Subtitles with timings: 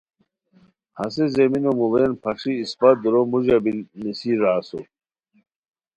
[0.97, 4.85] ہسے زمینو موڑین پھاݰی اسپہ دورو موڑا یی نیسر را اسور